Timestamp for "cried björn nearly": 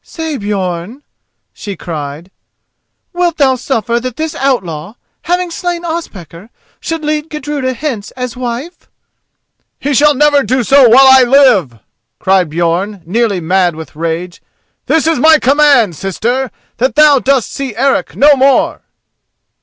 12.17-13.39